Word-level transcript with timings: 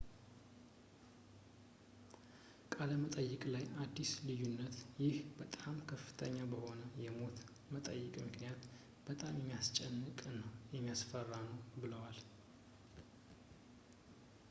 በቃለ 2.61 2.91
መጠይቅ 3.01 3.41
ላይ 3.55 3.65
አዲሱ 3.83 4.13
ልዩነት 4.29 4.77
ይህ 5.03 5.17
በጣም 5.39 5.75
ከፍተኛ 5.91 6.37
በሆነ 6.53 6.81
የሞት 7.05 7.37
መጠን 7.75 8.01
ምክንያት 8.29 8.63
በጣም 9.09 9.37
የሚያስጨንቅ 9.41 10.17
እና 10.33 10.41
የሚያስፈራ 10.75 11.29
ነው 11.49 11.59
ብለዋል 11.83 12.17